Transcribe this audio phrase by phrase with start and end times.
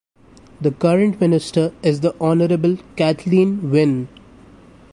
[0.59, 4.07] The current Minister is the Honourable Kathleen Wynne.